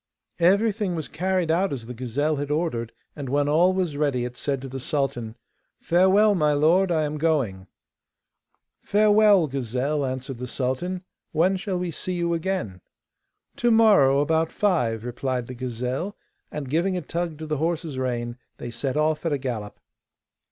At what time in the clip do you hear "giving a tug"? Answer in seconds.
16.67-17.37